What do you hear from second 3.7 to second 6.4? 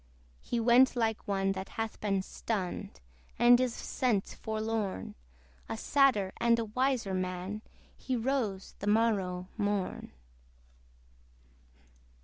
of sense forlorn: A sadder